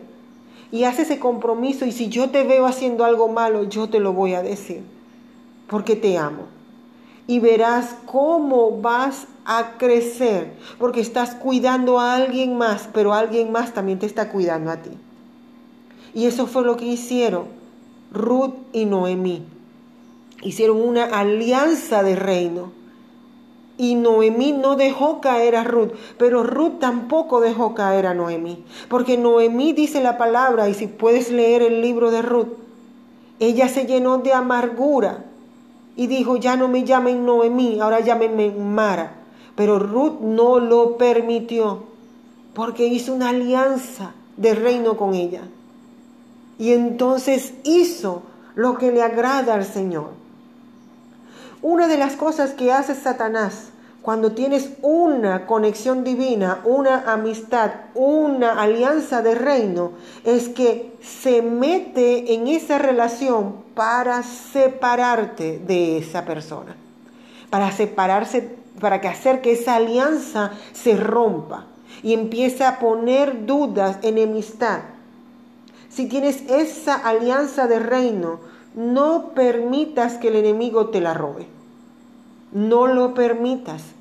Y 0.72 0.84
haz 0.84 1.00
ese 1.00 1.18
compromiso 1.20 1.86
y 1.86 1.92
si 1.92 2.10
yo 2.10 2.30
te 2.30 2.44
veo 2.44 2.66
haciendo 2.66 3.04
algo 3.04 3.28
malo, 3.30 3.64
yo 3.64 3.90
te 3.90 4.00
lo 4.00 4.14
voy 4.14 4.34
a 4.34 4.44
decir, 4.44 4.84
porque 5.68 5.96
te 5.96 6.18
amo 6.18 6.58
y 7.28 7.40
verás 7.40 7.96
cómo 8.06 8.82
vas 8.82 9.28
a 9.46 9.78
crecer, 9.78 10.54
porque 10.80 11.02
estás 11.02 11.36
cuidando 11.36 12.00
a 12.00 12.16
alguien 12.16 12.58
más, 12.58 12.90
pero 12.94 13.14
alguien 13.14 13.52
más 13.52 13.74
también 13.74 14.00
te 14.00 14.06
está 14.06 14.30
cuidando 14.30 14.72
a 14.72 14.78
ti. 14.78 14.92
Y 16.14 16.26
eso 16.26 16.48
fue 16.48 16.64
lo 16.64 16.78
que 16.78 16.86
hicieron 16.86 17.46
Ruth 18.12 18.56
y 18.72 18.86
Noemí. 18.86 19.44
Hicieron 20.42 20.82
una 20.82 21.06
alianza 21.06 22.02
de 22.02 22.16
reino. 22.16 22.72
Y 23.78 23.94
Noemí 23.94 24.54
no 24.54 24.76
dejó 24.76 25.22
caer 25.22 25.56
a 25.56 25.64
Ruth, 25.64 25.92
pero 26.18 26.42
Ruth 26.44 26.80
tampoco 26.80 27.42
dejó 27.42 27.76
caer 27.76 28.08
a 28.08 28.16
Noemí. 28.16 28.64
Porque 28.90 29.18
Noemí 29.18 29.74
dice 29.74 30.02
la 30.02 30.18
palabra, 30.18 30.68
y 30.68 30.74
si 30.74 30.88
puedes 30.88 31.30
leer 31.30 31.62
el 31.62 31.82
libro 31.82 32.10
de 32.10 32.24
Ruth, 32.24 32.54
ella 33.40 33.68
se 33.68 33.86
llenó 33.86 34.18
de 34.18 34.34
amargura 34.34 35.27
y 35.98 36.06
dijo, 36.06 36.38
ya 36.38 36.56
no 36.56 36.68
me 36.68 36.84
llamen 36.84 37.26
Noemí, 37.26 37.80
ahora 37.82 38.00
llámenme 38.00 38.52
Mara. 38.52 39.14
Pero 39.56 39.80
Ruth 39.80 40.22
no 40.22 40.60
lo 40.60 40.96
permitió 40.98 41.84
porque 42.54 42.86
hizo 42.86 43.14
una 43.14 43.30
alianza 43.30 44.14
de 44.38 44.54
reino 44.54 44.96
con 44.96 45.16
ella. 45.16 45.42
Y 46.60 46.74
entonces 46.74 47.56
hizo 47.64 48.22
lo 48.54 48.78
que 48.78 48.92
le 48.92 49.02
agrada 49.02 49.56
al 49.56 49.66
Señor. 49.66 50.12
Una 51.64 51.88
de 51.88 51.98
las 51.98 52.16
cosas 52.16 52.52
que 52.52 52.72
hace 52.72 52.94
Satanás 52.94 53.70
cuando 54.08 54.32
tienes 54.32 54.70
una 54.84 55.46
conexión 55.46 56.06
divina, 56.06 56.62
una 56.64 57.12
amistad, 57.12 57.72
una 57.94 58.62
alianza 58.62 59.22
de 59.22 59.36
reino, 59.36 59.92
es 60.24 60.48
que 60.48 60.94
se 61.02 61.42
mete 61.42 62.34
en 62.34 62.48
esa 62.48 62.78
relación 62.78 63.56
para 63.76 64.24
separarte 64.24 65.60
de 65.60 65.98
esa 65.98 66.24
persona, 66.24 66.78
para 67.50 67.70
separarse, 67.74 68.56
para 68.80 69.02
que 69.02 69.10
hacer 69.10 69.42
que 69.42 69.52
esa 69.52 69.76
alianza 69.76 70.52
se 70.72 70.96
rompa 70.96 71.66
y 72.02 72.14
empiece 72.14 72.64
a 72.64 72.80
poner 72.80 73.46
dudas, 73.46 73.98
enemistad. 74.04 74.84
Si 75.90 76.08
tienes 76.08 76.50
esa 76.50 76.96
alianza 76.96 77.68
de 77.68 77.80
reino, 77.80 78.40
no 78.74 79.32
permitas 79.36 80.14
que 80.14 80.30
el 80.30 80.38
enemigo 80.38 80.92
te 80.92 81.02
la 81.02 81.14
robe. 81.14 81.46
No 82.54 82.88
lo 82.88 83.14
permitas 83.14 83.97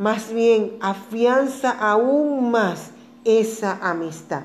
más 0.00 0.32
bien 0.32 0.78
afianza 0.80 1.70
aún 1.70 2.50
más 2.50 2.90
esa 3.26 3.78
amistad. 3.82 4.44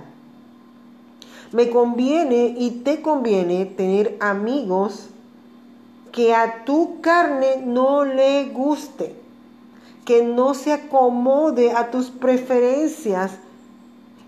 Me 1.54 1.70
conviene 1.70 2.54
y 2.58 2.82
te 2.84 3.02
conviene 3.02 3.66
tener 3.66 4.18
amigos 4.20 5.08
que 6.12 6.34
a 6.34 6.66
tu 6.66 7.00
carne 7.00 7.64
no 7.66 8.04
le 8.04 8.50
guste, 8.50 9.16
que 10.04 10.24
no 10.24 10.56
se 10.56 10.74
acomode 10.74 11.72
a 11.72 11.90
tus 11.90 12.10
preferencias, 12.10 13.32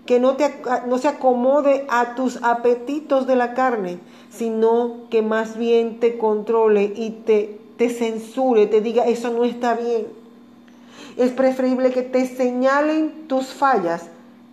que 0.06 0.20
no, 0.20 0.36
te, 0.36 0.62
no 0.86 0.96
se 0.96 1.08
acomode 1.08 1.84
a 1.90 2.14
tus 2.14 2.42
apetitos 2.42 3.26
de 3.26 3.36
la 3.36 3.52
carne, 3.52 3.98
sino 4.30 5.08
que 5.10 5.20
más 5.20 5.58
bien 5.58 6.00
te 6.00 6.16
controle 6.16 6.90
y 6.96 7.10
te, 7.10 7.60
te 7.76 7.90
censure, 7.90 8.66
te 8.66 8.80
diga, 8.80 9.04
eso 9.04 9.28
no 9.28 9.44
está 9.44 9.74
bien 9.74 10.17
es 11.18 11.32
preferible 11.32 11.90
que 11.90 12.02
te 12.02 12.26
señalen 12.26 13.26
tus 13.26 13.48
fallas 13.48 14.06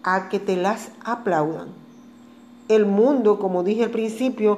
a 0.04 0.30
que 0.30 0.40
te 0.40 0.58
las 0.58 0.90
aplaudan. 1.04 1.68
El 2.68 2.88
mundo, 2.88 3.38
como 3.38 3.64
dije 3.64 3.84
al 3.84 3.92
principio, 3.92 4.58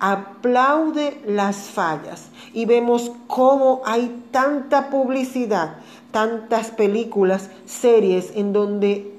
aplaude 0.00 1.20
las 1.24 1.56
fallas 1.70 2.30
y 2.52 2.66
vemos 2.66 3.12
cómo 3.28 3.80
hay 3.86 4.24
tanta 4.32 4.90
publicidad, 4.90 5.76
tantas 6.10 6.72
películas, 6.72 7.48
series 7.64 8.32
en 8.34 8.52
donde 8.52 9.14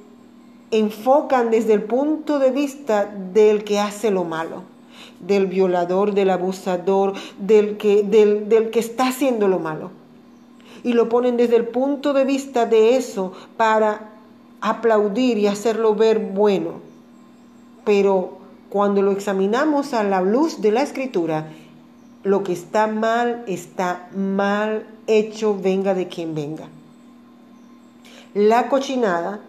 enfocan 0.69 1.49
desde 1.49 1.73
el 1.73 1.83
punto 1.83 2.39
de 2.39 2.51
vista 2.51 3.05
del 3.05 3.63
que 3.63 3.79
hace 3.79 4.11
lo 4.11 4.25
malo, 4.25 4.63
del 5.21 5.47
violador, 5.47 6.13
del 6.13 6.29
abusador, 6.29 7.13
del 7.39 7.77
que, 7.77 8.69
está 8.73 9.07
haciendo 9.07 9.47
lo 9.47 9.59
malo 9.59 9.96
y 10.87 10.93
lo 10.93 11.09
ponen 11.09 11.35
desde 11.35 11.57
el 11.57 11.67
punto 11.67 12.13
de 12.13 12.23
vista 12.23 12.65
de 12.65 12.95
eso 12.95 13.33
para 13.57 14.11
aplaudir 14.61 15.37
y 15.37 15.47
hacerlo 15.47 15.95
ver 15.95 16.17
bueno. 16.17 16.75
Pero 17.83 18.37
cuando 18.69 19.01
lo 19.01 19.11
examinamos 19.11 19.93
a 19.93 20.05
la 20.05 20.21
luz 20.21 20.61
de 20.61 20.71
la 20.71 20.83
escritura, 20.83 21.51
lo 22.23 22.43
que 22.43 22.53
está 22.53 22.87
mal 22.87 23.43
está 23.47 24.07
mal 24.15 24.87
hecho, 25.07 25.57
venga 25.61 25.93
de 25.93 26.07
quien 26.07 26.33
venga. 26.33 26.69
La 28.33 28.69
cochinada 28.69 29.41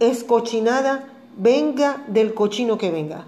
es 0.00 0.24
cochinada, 0.24 1.04
venga 1.36 2.02
del 2.08 2.34
cochino 2.34 2.78
que 2.78 2.90
venga. 2.90 3.26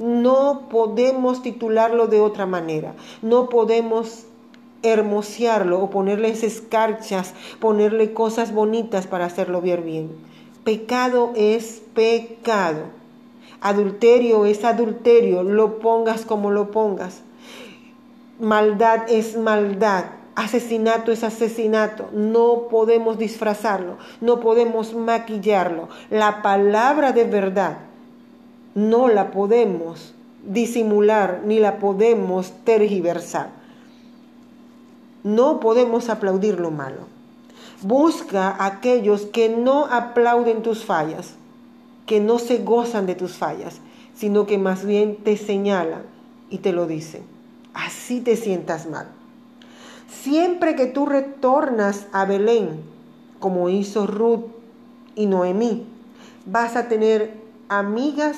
No 0.00 0.62
podemos 0.70 1.40
titularlo 1.40 2.08
de 2.08 2.20
otra 2.20 2.46
manera. 2.46 2.96
No 3.22 3.48
podemos 3.48 4.24
hermosearlo 4.84 5.82
o 5.82 5.90
ponerles 5.90 6.44
escarchas, 6.44 7.34
ponerle 7.58 8.12
cosas 8.12 8.52
bonitas 8.52 9.06
para 9.06 9.24
hacerlo 9.24 9.60
ver 9.60 9.82
bien. 9.82 10.10
Pecado 10.62 11.32
es 11.34 11.82
pecado. 11.94 12.82
Adulterio 13.60 14.46
es 14.46 14.64
adulterio, 14.64 15.42
lo 15.42 15.78
pongas 15.78 16.24
como 16.24 16.50
lo 16.50 16.70
pongas. 16.70 17.22
Maldad 18.38 19.02
es 19.08 19.36
maldad. 19.36 20.04
Asesinato 20.34 21.12
es 21.12 21.24
asesinato. 21.24 22.08
No 22.12 22.68
podemos 22.70 23.18
disfrazarlo, 23.18 23.96
no 24.20 24.40
podemos 24.40 24.94
maquillarlo. 24.94 25.88
La 26.10 26.42
palabra 26.42 27.12
de 27.12 27.24
verdad 27.24 27.78
no 28.74 29.08
la 29.08 29.30
podemos 29.30 30.14
disimular 30.44 31.42
ni 31.44 31.58
la 31.58 31.78
podemos 31.78 32.52
tergiversar. 32.64 33.63
No 35.24 35.58
podemos 35.58 36.10
aplaudir 36.10 36.60
lo 36.60 36.70
malo. 36.70 37.08
Busca 37.80 38.50
a 38.50 38.66
aquellos 38.66 39.22
que 39.22 39.48
no 39.48 39.86
aplauden 39.86 40.62
tus 40.62 40.84
fallas, 40.84 41.32
que 42.04 42.20
no 42.20 42.38
se 42.38 42.58
gozan 42.58 43.06
de 43.06 43.14
tus 43.14 43.32
fallas, 43.32 43.80
sino 44.14 44.46
que 44.46 44.58
más 44.58 44.84
bien 44.84 45.16
te 45.16 45.38
señalan 45.38 46.02
y 46.50 46.58
te 46.58 46.72
lo 46.72 46.86
dicen. 46.86 47.22
Así 47.72 48.20
te 48.20 48.36
sientas 48.36 48.86
mal. 48.86 49.06
Siempre 50.08 50.76
que 50.76 50.86
tú 50.86 51.06
retornas 51.06 52.06
a 52.12 52.26
Belén, 52.26 52.82
como 53.40 53.70
hizo 53.70 54.06
Ruth 54.06 54.44
y 55.14 55.24
Noemí, 55.24 55.86
vas 56.44 56.76
a 56.76 56.88
tener 56.88 57.32
amigas, 57.70 58.36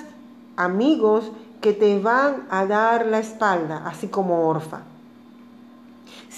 amigos 0.56 1.32
que 1.60 1.72
te 1.72 1.98
van 1.98 2.46
a 2.48 2.64
dar 2.64 3.06
la 3.06 3.18
espalda, 3.18 3.82
así 3.86 4.06
como 4.06 4.48
Orfa. 4.48 4.82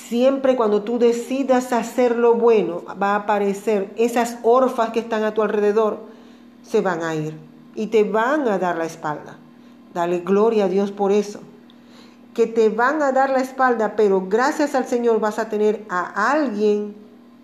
Siempre 0.09 0.57
cuando 0.57 0.85
tú 0.85 0.99
decidas 0.99 1.71
hacer 1.75 2.17
lo 2.17 2.33
bueno, 2.33 2.83
va 3.01 3.13
a 3.13 3.17
aparecer 3.17 3.93
esas 3.99 4.39
orfas 4.43 4.89
que 4.89 5.01
están 5.01 5.23
a 5.23 5.35
tu 5.35 5.43
alrededor, 5.43 5.99
se 6.63 6.81
van 6.81 7.03
a 7.03 7.15
ir 7.15 7.39
y 7.75 7.89
te 7.89 8.05
van 8.05 8.49
a 8.49 8.59
dar 8.59 8.79
la 8.79 8.87
espalda. 8.87 9.37
Dale 9.93 10.21
gloria 10.21 10.65
a 10.65 10.69
Dios 10.69 10.93
por 10.93 11.13
eso. 11.13 11.41
Que 12.33 12.47
te 12.47 12.71
van 12.71 13.03
a 13.03 13.13
dar 13.13 13.29
la 13.29 13.41
espalda, 13.41 13.97
pero 13.97 14.27
gracias 14.27 14.75
al 14.75 14.87
Señor 14.87 15.21
vas 15.21 15.39
a 15.39 15.51
tener 15.51 15.85
a 15.91 16.33
alguien 16.33 16.97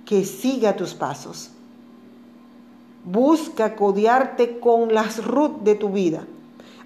que 0.07 0.25
siga 0.25 0.75
tus 0.75 0.95
pasos. 0.95 1.51
Busca 3.05 3.77
codearte 3.77 4.59
con 4.59 4.95
las 4.95 5.23
Ruth 5.23 5.61
de 5.65 5.75
tu 5.75 5.91
vida, 5.91 6.25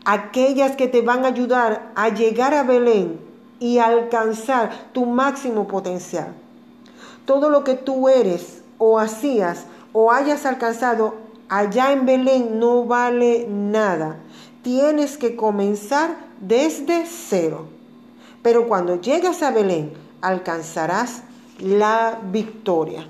aquellas 0.04 0.74
que 0.74 0.88
te 0.88 1.02
van 1.02 1.24
a 1.24 1.28
ayudar 1.28 1.92
a 1.94 2.08
llegar 2.08 2.52
a 2.52 2.64
Belén 2.64 3.27
y 3.60 3.78
alcanzar 3.78 4.70
tu 4.92 5.06
máximo 5.06 5.66
potencial. 5.66 6.34
Todo 7.24 7.50
lo 7.50 7.64
que 7.64 7.74
tú 7.74 8.08
eres 8.08 8.62
o 8.78 8.98
hacías 8.98 9.64
o 9.92 10.12
hayas 10.12 10.46
alcanzado 10.46 11.14
allá 11.48 11.92
en 11.92 12.06
Belén 12.06 12.58
no 12.58 12.84
vale 12.84 13.46
nada. 13.48 14.16
Tienes 14.62 15.16
que 15.16 15.36
comenzar 15.36 16.16
desde 16.40 17.06
cero. 17.06 17.66
Pero 18.42 18.68
cuando 18.68 19.00
llegas 19.00 19.42
a 19.42 19.50
Belén, 19.50 19.92
alcanzarás 20.20 21.22
la 21.58 22.18
victoria. 22.30 23.06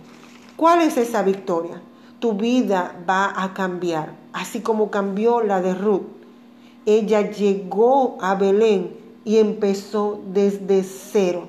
¿Cuál 0.57 0.83
es 0.83 0.97
esa 0.97 1.23
victoria? 1.23 1.81
tu 2.19 2.33
vida 2.33 2.97
va 3.09 3.33
a 3.37 3.55
cambiar, 3.55 4.15
así 4.33 4.61
como 4.61 4.91
cambió 4.91 5.41
la 5.41 5.61
de 5.61 5.75
Ruth. 5.75 6.03
Ella 6.87 7.31
llegó 7.31 8.19
a 8.21 8.35
Belén 8.35 8.97
y 9.29 9.37
empezó 9.37 10.23
desde 10.33 10.83
cero. 10.83 11.49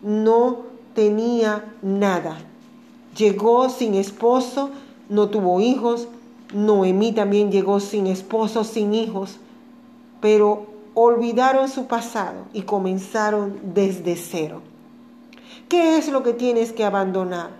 No 0.00 0.62
tenía 0.94 1.74
nada. 1.82 2.38
Llegó 3.14 3.68
sin 3.68 3.94
esposo, 3.94 4.70
no 5.10 5.28
tuvo 5.28 5.60
hijos. 5.60 6.08
Noemí 6.54 7.12
también 7.12 7.52
llegó 7.52 7.80
sin 7.80 8.06
esposo, 8.06 8.64
sin 8.64 8.94
hijos. 8.94 9.36
Pero 10.22 10.68
olvidaron 10.94 11.68
su 11.68 11.86
pasado 11.86 12.46
y 12.54 12.62
comenzaron 12.62 13.60
desde 13.74 14.16
cero. 14.16 14.62
¿Qué 15.68 15.98
es 15.98 16.08
lo 16.08 16.22
que 16.22 16.32
tienes 16.32 16.72
que 16.72 16.84
abandonar? 16.86 17.50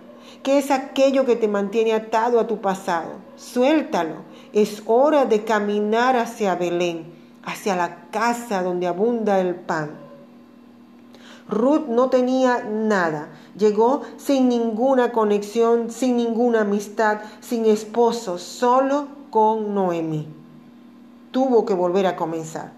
¿Qué 0.41 0.57
es 0.57 0.71
aquello 0.71 1.27
que 1.27 1.35
te 1.35 1.47
mantiene 1.47 1.93
atado 1.93 2.39
a 2.39 2.47
tu 2.47 2.59
pasado? 2.59 3.11
Suéltalo. 3.35 4.15
Es 4.51 4.81
hora 4.87 5.25
de 5.25 5.43
caminar 5.43 6.15
hacia 6.15 6.55
Belén, 6.55 7.16
hacia 7.43 7.75
la 7.75 8.09
casa 8.11 8.63
donde 8.63 8.87
abunda 8.87 9.39
el 9.39 9.55
pan. 9.55 9.91
Ruth 11.49 11.87
no 11.87 12.09
tenía 12.09 12.63
nada. 12.63 13.29
Llegó 13.57 14.01
sin 14.17 14.49
ninguna 14.49 15.11
conexión, 15.11 15.91
sin 15.91 16.17
ninguna 16.17 16.61
amistad, 16.61 17.19
sin 17.39 17.65
esposo, 17.65 18.37
solo 18.37 19.07
con 19.29 19.73
Noemí. 19.73 20.27
Tuvo 21.31 21.65
que 21.65 21.73
volver 21.73 22.05
a 22.07 22.15
comenzar. 22.15 22.71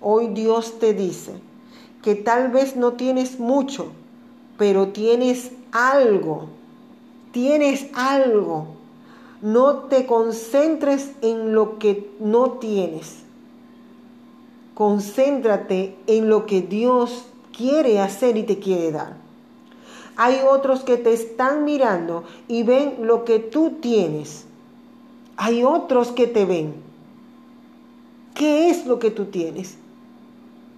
Hoy 0.00 0.28
Dios 0.28 0.78
te 0.78 0.92
dice 0.92 1.40
que 2.02 2.14
tal 2.14 2.50
vez 2.50 2.76
no 2.76 2.92
tienes 2.92 3.40
mucho, 3.40 3.92
pero 4.56 4.88
tienes 4.88 5.50
algo 5.72 6.48
tienes 7.32 7.86
algo. 7.94 8.66
No 9.40 9.84
te 9.84 10.06
concentres 10.06 11.12
en 11.22 11.54
lo 11.54 11.78
que 11.78 12.10
no 12.18 12.52
tienes. 12.52 13.18
Concéntrate 14.78 15.96
en 16.06 16.28
lo 16.28 16.46
que 16.46 16.62
Dios 16.62 17.24
quiere 17.50 17.98
hacer 17.98 18.36
y 18.36 18.44
te 18.44 18.60
quiere 18.60 18.92
dar. 18.92 19.16
Hay 20.14 20.38
otros 20.48 20.84
que 20.84 20.96
te 20.96 21.12
están 21.12 21.64
mirando 21.64 22.22
y 22.46 22.62
ven 22.62 22.98
lo 23.02 23.24
que 23.24 23.40
tú 23.40 23.78
tienes. 23.80 24.46
Hay 25.36 25.64
otros 25.64 26.12
que 26.12 26.28
te 26.28 26.44
ven. 26.44 26.74
¿Qué 28.36 28.70
es 28.70 28.86
lo 28.86 29.00
que 29.00 29.10
tú 29.10 29.24
tienes? 29.24 29.76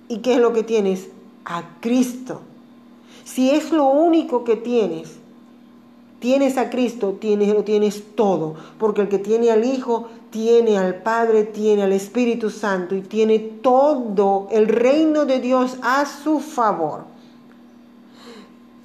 ¿Y 0.08 0.20
qué 0.20 0.32
es 0.32 0.40
lo 0.40 0.54
que 0.54 0.62
tienes? 0.62 1.10
A 1.44 1.64
Cristo. 1.80 2.40
Si 3.24 3.50
es 3.50 3.70
lo 3.70 3.84
único 3.84 4.44
que 4.44 4.56
tienes, 4.56 5.19
Tienes 6.20 6.58
a 6.58 6.68
Cristo, 6.68 7.16
tienes, 7.18 7.48
lo 7.48 7.64
tienes 7.64 8.14
todo, 8.14 8.54
porque 8.78 9.00
el 9.00 9.08
que 9.08 9.18
tiene 9.18 9.50
al 9.50 9.64
Hijo 9.64 10.08
tiene 10.30 10.76
al 10.76 10.96
Padre, 10.96 11.44
tiene 11.44 11.82
al 11.82 11.92
Espíritu 11.92 12.50
Santo 12.50 12.94
y 12.94 13.00
tiene 13.00 13.38
todo 13.38 14.46
el 14.50 14.68
reino 14.68 15.24
de 15.24 15.40
Dios 15.40 15.78
a 15.82 16.04
su 16.04 16.40
favor. 16.40 17.04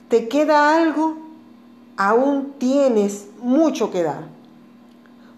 ¿Te 0.08 0.30
queda 0.30 0.78
algo? 0.78 1.18
Aún 1.98 2.54
tienes 2.58 3.28
mucho 3.42 3.92
que 3.92 4.04
dar. 4.04 4.30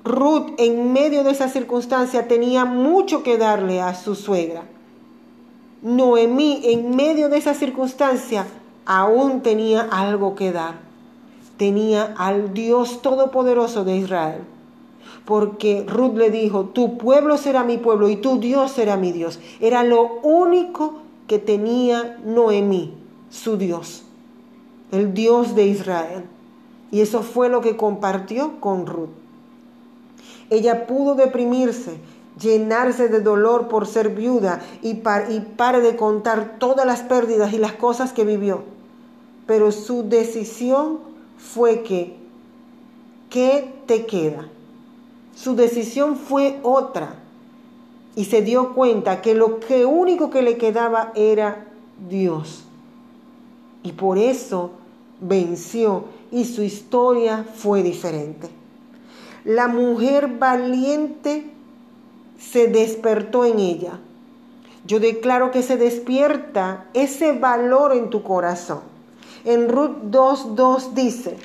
Ruth 0.04 0.52
en 0.60 0.94
medio 0.94 1.24
de 1.24 1.32
esa 1.32 1.50
circunstancia 1.50 2.28
tenía 2.28 2.64
mucho 2.64 3.24
que 3.24 3.40
darle 3.40 3.82
a 3.82 3.96
su 3.96 4.14
suegra. 4.14 4.64
Noemí 5.82 6.62
en 6.64 6.96
medio 6.96 7.28
de 7.28 7.38
esa 7.38 7.56
circunstancia 7.56 8.46
aún 8.86 9.42
tenía 9.42 9.82
algo 9.92 10.36
que 10.36 10.52
dar 10.52 10.87
tenía 11.58 12.16
al 12.18 12.54
Dios 12.54 13.02
Todopoderoso 13.02 13.84
de 13.84 13.98
Israel. 13.98 14.42
Porque 15.26 15.84
Ruth 15.88 16.16
le 16.16 16.30
dijo, 16.30 16.66
tu 16.66 16.98
pueblo 16.98 17.38
será 17.38 17.64
mi 17.64 17.78
pueblo 17.78 18.10
y 18.10 18.16
tu 18.16 18.40
Dios 18.40 18.72
será 18.72 18.96
mi 18.96 19.12
Dios. 19.12 19.40
Era 19.60 19.84
lo 19.84 20.20
único 20.22 21.02
que 21.28 21.40
tenía 21.40 22.18
Noemí, 22.24 22.94
su 23.30 23.58
Dios, 23.58 24.04
el 24.92 25.14
Dios 25.14 25.56
de 25.56 25.68
Israel. 25.68 26.24
Y 26.92 27.02
eso 27.02 27.22
fue 27.22 27.50
lo 27.50 27.60
que 27.60 27.76
compartió 27.76 28.62
con 28.62 28.86
Ruth. 28.86 29.10
Ella 30.50 30.88
pudo 30.88 31.16
deprimirse, 31.16 31.98
llenarse 32.40 33.10
de 33.10 33.20
dolor 33.20 33.68
por 33.68 33.86
ser 33.86 34.10
viuda 34.10 34.62
y, 34.82 34.96
par, 34.96 35.28
pare 35.58 35.82
de 35.82 35.98
contar 35.98 36.56
todas 36.58 36.86
las 36.86 37.02
pérdidas 37.02 37.52
y 37.52 37.58
las 37.58 37.74
cosas 37.74 38.14
que 38.14 38.24
vivió. 38.24 38.64
Pero 39.46 39.74
su 39.74 40.08
decisión 40.08 41.00
fue 41.38 41.84
que, 41.84 42.16
¿qué 43.30 43.74
te 43.86 44.06
queda? 44.06 44.50
Su 45.36 45.56
decisión 45.56 46.18
fue 46.18 46.60
otra 46.64 47.16
y 48.16 48.26
se 48.26 48.42
dio 48.42 48.74
cuenta 48.74 49.22
que 49.22 49.36
lo 49.36 49.60
que 49.60 49.86
único 49.86 50.30
que 50.30 50.42
le 50.42 50.58
quedaba 50.58 51.12
era 51.16 51.68
Dios. 52.10 52.64
Y 53.84 53.92
por 53.92 54.18
eso 54.18 54.72
venció 55.22 56.06
y 56.32 56.46
su 56.46 56.64
historia 56.64 57.46
fue 57.56 57.84
diferente. 57.84 58.50
La 59.46 59.68
mujer 59.68 60.40
valiente 60.40 61.50
se 62.40 62.68
despertó 62.68 63.46
en 63.46 63.60
ella. 63.60 64.00
Yo 64.86 65.00
declaro 65.00 65.52
que 65.52 65.64
se 65.64 65.78
despierta 65.78 66.86
ese 66.94 67.34
valor 67.34 67.94
en 67.94 68.10
tu 68.10 68.24
corazón 68.24 68.97
en 69.48 69.70
Ruth 69.70 70.12
2.2 70.12 70.92
dice, 70.92 71.38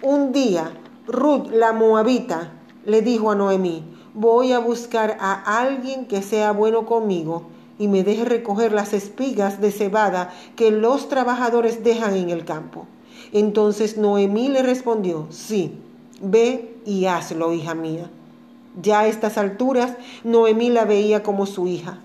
un 0.00 0.32
día 0.32 0.72
Ruth 1.06 1.50
la 1.52 1.74
moabita 1.74 2.52
le 2.86 3.02
dijo 3.02 3.30
a 3.30 3.34
Noemí, 3.34 3.84
voy 4.14 4.52
a 4.52 4.58
buscar 4.58 5.18
a 5.20 5.60
alguien 5.60 6.06
que 6.06 6.22
sea 6.22 6.52
bueno 6.52 6.86
conmigo 6.86 7.42
y 7.78 7.86
me 7.88 8.02
deje 8.02 8.24
recoger 8.24 8.72
las 8.72 8.94
espigas 8.94 9.60
de 9.60 9.72
cebada 9.72 10.32
que 10.56 10.70
los 10.70 11.10
trabajadores 11.10 11.84
dejan 11.84 12.16
en 12.16 12.30
el 12.30 12.46
campo. 12.46 12.86
Entonces 13.30 13.98
Noemí 13.98 14.48
le 14.48 14.62
respondió, 14.62 15.26
sí, 15.28 15.78
ve 16.22 16.78
y 16.86 17.04
hazlo, 17.04 17.52
hija 17.52 17.74
mía. 17.74 18.10
Ya 18.80 19.00
a 19.00 19.06
estas 19.06 19.36
alturas 19.36 19.98
Noemí 20.24 20.70
la 20.70 20.86
veía 20.86 21.22
como 21.22 21.44
su 21.44 21.66
hija 21.66 21.98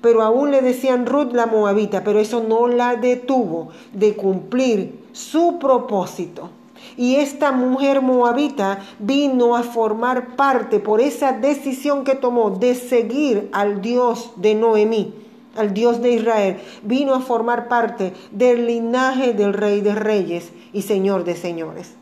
pero 0.00 0.22
aún 0.22 0.50
le 0.50 0.62
decían 0.62 1.06
Ruth 1.06 1.32
la 1.32 1.46
moabita, 1.46 2.04
pero 2.04 2.18
eso 2.20 2.42
no 2.46 2.68
la 2.68 2.96
detuvo 2.96 3.68
de 3.92 4.14
cumplir 4.14 5.06
su 5.12 5.58
propósito. 5.58 6.50
Y 6.96 7.16
esta 7.16 7.52
mujer 7.52 8.00
moabita 8.00 8.80
vino 8.98 9.56
a 9.56 9.62
formar 9.62 10.36
parte 10.36 10.78
por 10.78 11.00
esa 11.00 11.32
decisión 11.32 12.04
que 12.04 12.14
tomó 12.14 12.50
de 12.50 12.74
seguir 12.74 13.48
al 13.52 13.82
Dios 13.82 14.30
de 14.36 14.54
Noemí, 14.54 15.14
al 15.56 15.74
Dios 15.74 16.00
de 16.00 16.12
Israel, 16.12 16.58
vino 16.82 17.14
a 17.14 17.20
formar 17.20 17.68
parte 17.68 18.12
del 18.30 18.66
linaje 18.66 19.32
del 19.32 19.52
Rey 19.52 19.80
de 19.80 19.94
Reyes 19.94 20.52
y 20.72 20.82
Señor 20.82 21.24
de 21.24 21.34
Señores. 21.34 21.94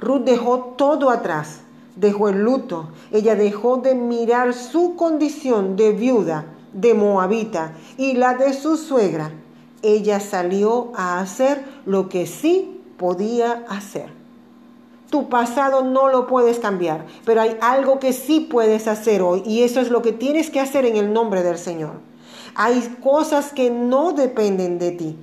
Ruth 0.00 0.24
dejó 0.24 0.74
todo 0.76 1.10
atrás, 1.10 1.60
dejó 1.96 2.28
el 2.28 2.42
luto, 2.42 2.88
ella 3.10 3.34
dejó 3.34 3.78
de 3.78 3.94
mirar 3.94 4.54
su 4.54 4.96
condición 4.96 5.76
de 5.76 5.92
viuda, 5.92 6.46
de 6.72 6.94
moabita 6.94 7.74
y 7.96 8.14
la 8.14 8.34
de 8.34 8.52
su 8.54 8.76
suegra. 8.76 9.32
Ella 9.82 10.20
salió 10.20 10.92
a 10.94 11.20
hacer 11.20 11.64
lo 11.86 12.08
que 12.08 12.26
sí 12.26 12.80
podía 12.96 13.64
hacer. 13.68 14.10
Tu 15.10 15.28
pasado 15.28 15.82
no 15.82 16.08
lo 16.08 16.26
puedes 16.26 16.58
cambiar, 16.58 17.04
pero 17.26 17.42
hay 17.42 17.56
algo 17.60 17.98
que 17.98 18.14
sí 18.14 18.40
puedes 18.40 18.88
hacer 18.88 19.20
hoy 19.20 19.42
y 19.44 19.62
eso 19.62 19.80
es 19.80 19.90
lo 19.90 20.00
que 20.00 20.12
tienes 20.12 20.48
que 20.50 20.60
hacer 20.60 20.86
en 20.86 20.96
el 20.96 21.12
nombre 21.12 21.42
del 21.42 21.58
Señor. 21.58 22.00
Hay 22.54 22.96
cosas 23.02 23.52
que 23.52 23.70
no 23.70 24.12
dependen 24.12 24.78
de 24.78 24.92
ti, 24.92 25.16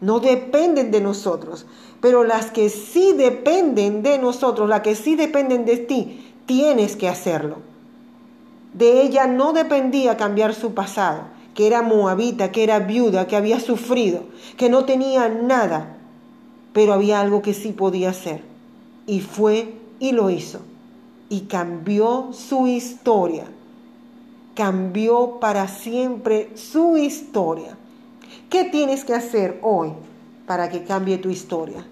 no 0.00 0.20
dependen 0.20 0.90
de 0.90 1.00
nosotros, 1.00 1.64
pero 2.04 2.22
las 2.22 2.50
que 2.50 2.68
sí 2.68 3.14
dependen 3.16 4.02
de 4.02 4.18
nosotros, 4.18 4.68
las 4.68 4.82
que 4.82 4.94
sí 4.94 5.16
dependen 5.16 5.64
de 5.64 5.78
ti, 5.78 6.34
tienes 6.44 6.96
que 6.96 7.08
hacerlo. 7.08 7.56
De 8.74 9.00
ella 9.00 9.26
no 9.26 9.54
dependía 9.54 10.18
cambiar 10.18 10.54
su 10.54 10.74
pasado, 10.74 11.22
que 11.54 11.66
era 11.66 11.80
moabita, 11.80 12.52
que 12.52 12.62
era 12.62 12.78
viuda, 12.80 13.26
que 13.26 13.36
había 13.36 13.58
sufrido, 13.58 14.24
que 14.58 14.68
no 14.68 14.84
tenía 14.84 15.30
nada, 15.30 15.96
pero 16.74 16.92
había 16.92 17.22
algo 17.22 17.40
que 17.40 17.54
sí 17.54 17.72
podía 17.72 18.10
hacer 18.10 18.42
y 19.06 19.20
fue 19.20 19.72
y 19.98 20.12
lo 20.12 20.28
hizo. 20.28 20.60
Y 21.30 21.46
cambió 21.46 22.34
su 22.34 22.66
historia. 22.66 23.46
Cambió 24.54 25.40
para 25.40 25.68
siempre 25.68 26.50
su 26.54 26.98
historia. 26.98 27.78
¿Qué 28.50 28.64
tienes 28.64 29.06
que 29.06 29.14
hacer 29.14 29.58
hoy 29.62 29.94
para 30.46 30.68
que 30.68 30.84
cambie 30.84 31.16
tu 31.16 31.30
historia? 31.30 31.82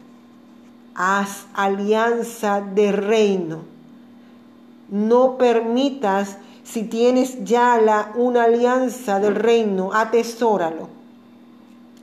Haz 0.94 1.46
alianza 1.55 2.61
de 2.61 2.92
reino. 2.92 3.61
No 4.88 5.38
permitas, 5.38 6.37
si 6.64 6.85
tienes 6.85 7.44
ya 7.44 7.81
la, 7.81 8.12
una 8.14 8.44
alianza 8.44 9.18
del 9.18 9.35
reino, 9.35 9.92
atesóralo. 9.94 10.88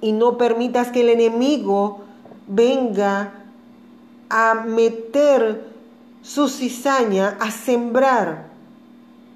Y 0.02 0.12
no 0.12 0.38
permitas 0.38 0.90
que 0.90 1.02
el 1.02 1.10
enemigo 1.10 2.00
venga 2.48 3.34
a 4.30 4.54
meter 4.66 5.70
su 6.22 6.48
cizaña, 6.48 7.38
a 7.40 7.52
sembrar 7.52 8.50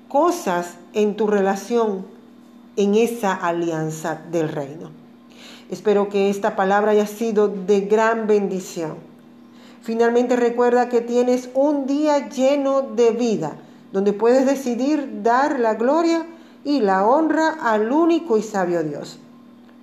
cosas 0.07 0.75
en 0.93 1.15
tu 1.15 1.27
relación, 1.27 2.05
en 2.75 2.95
esa 2.95 3.33
alianza 3.33 4.21
del 4.31 4.49
reino. 4.49 4.91
Espero 5.69 6.09
que 6.09 6.29
esta 6.29 6.55
palabra 6.55 6.91
haya 6.91 7.07
sido 7.07 7.47
de 7.47 7.81
gran 7.81 8.27
bendición. 8.27 9.12
Finalmente 9.83 10.37
recuerda 10.37 10.87
que 10.87 11.01
tienes 11.01 11.49
un 11.53 11.85
día 11.85 12.29
lleno 12.29 12.81
de 12.81 13.11
vida, 13.11 13.57
donde 13.91 14.13
puedes 14.13 14.45
decidir 14.45 15.21
dar 15.23 15.59
la 15.59 15.73
gloria 15.73 16.25
y 16.63 16.79
la 16.79 17.05
honra 17.05 17.57
al 17.61 17.91
único 17.91 18.37
y 18.37 18.43
sabio 18.43 18.81
Dios. 18.81 19.19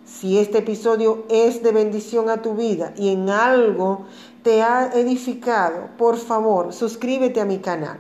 Si 0.06 0.38
este 0.38 0.58
episodio 0.58 1.24
es 1.28 1.62
de 1.62 1.72
bendición 1.72 2.30
a 2.30 2.40
tu 2.40 2.54
vida 2.54 2.94
y 2.96 3.10
en 3.10 3.28
algo 3.28 4.06
te 4.42 4.62
ha 4.62 4.90
edificado, 4.94 5.88
por 5.98 6.16
favor, 6.16 6.72
suscríbete 6.72 7.42
a 7.42 7.44
mi 7.44 7.58
canal. 7.58 7.98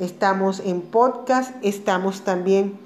Estamos 0.00 0.60
en 0.66 0.80
podcast, 0.80 1.54
estamos 1.62 2.22
también 2.22 2.76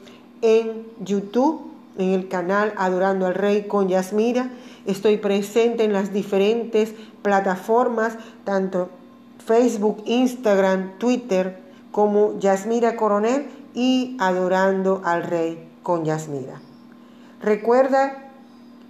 en 0.43 0.87
YouTube, 1.01 1.63
en 1.97 2.11
el 2.11 2.29
canal 2.29 2.75
Adorando 2.77 3.27
al 3.27 3.35
Rey 3.35 3.67
con 3.67 3.89
Yasmira. 3.89 4.51
Estoy 4.89 5.19
presente 5.19 5.85
en 5.85 5.93
las 5.93 6.15
diferentes 6.15 6.95
plataformas, 7.21 8.17
tanto 8.45 8.89
Facebook, 9.45 10.03
Instagram, 10.07 10.97
Twitter, 10.97 11.59
como 11.93 12.39
Yasmira 12.39 12.97
Coronel 12.97 13.49
y 13.75 14.17
Adorando 14.19 15.03
al 15.05 15.25
Rey 15.25 15.63
con 15.83 16.07
Yasmira. 16.07 16.63
Recuerda 17.43 18.31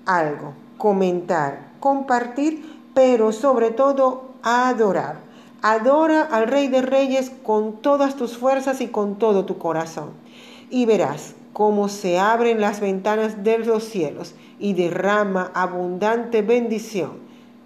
algo, 0.07 0.55
comentar, 0.77 1.73
compartir 1.81 2.79
pero 2.95 3.33
sobre 3.33 3.73
todo 3.73 4.35
adorar. 4.45 5.17
Adora 5.63 6.23
al 6.23 6.47
Rey 6.47 6.69
de 6.69 6.83
Reyes 6.83 7.33
con 7.43 7.83
todas 7.83 8.15
tus 8.15 8.39
fuerzas 8.39 8.81
y 8.81 8.87
con 8.87 9.17
todo 9.19 9.47
tu 9.47 9.59
corazón. 9.59 10.11
Y 10.71 10.87
verás 10.87 11.35
cómo 11.59 11.89
se 11.89 12.21
abren 12.21 12.61
las 12.61 12.79
ventanas 12.79 13.43
de 13.43 13.59
los 13.59 13.83
cielos 13.83 14.37
y 14.61 14.75
derrama 14.75 15.51
abundante 15.55 16.41
bendición 16.41 17.15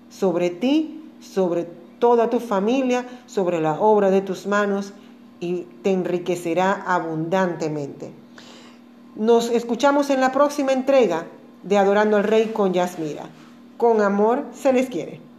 sobre 0.08 0.48
ti, 0.48 1.04
sobre 1.20 1.64
toda 1.98 2.30
tu 2.30 2.40
familia, 2.40 3.04
sobre 3.26 3.60
la 3.60 3.78
obra 3.78 4.10
de 4.10 4.22
tus 4.22 4.46
manos 4.46 4.94
y 5.40 5.66
te 5.82 5.90
enriquecerá 5.90 6.72
abundantemente. 6.86 8.12
Nos 9.14 9.50
escuchamos 9.50 10.08
en 10.08 10.22
la 10.22 10.32
próxima 10.32 10.72
entrega 10.72 11.26
de 11.62 11.76
Adorando 11.76 12.16
al 12.16 12.24
Rey 12.24 12.46
con 12.46 12.72
Yasmira. 12.72 13.24
Con 13.76 14.00
amor 14.00 14.46
se 14.54 14.72
les 14.72 14.88
quiere. 14.88 15.31